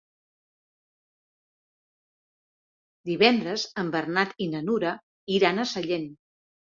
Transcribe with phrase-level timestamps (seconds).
[3.11, 4.99] Divendres en Bernat i na Nura
[5.37, 6.09] iran a Sellent.